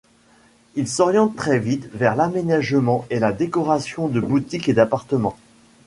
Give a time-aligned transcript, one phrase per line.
[0.73, 5.37] Il s'oriente très vite vers l'aménagement et la décoration de boutiques et d'appartements.